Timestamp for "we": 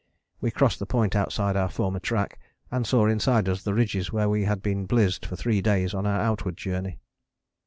0.39-0.49, 4.29-4.45